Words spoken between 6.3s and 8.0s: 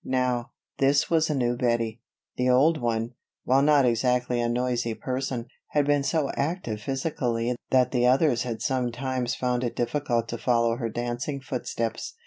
active physically that